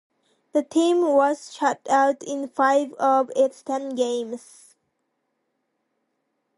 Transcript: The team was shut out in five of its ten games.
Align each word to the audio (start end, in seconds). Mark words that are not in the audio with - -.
The 0.53 0.63
team 0.63 1.01
was 1.13 1.53
shut 1.53 1.87
out 1.87 2.23
in 2.23 2.47
five 2.47 2.91
of 2.93 3.29
its 3.35 3.61
ten 3.61 3.93
games. 3.93 4.73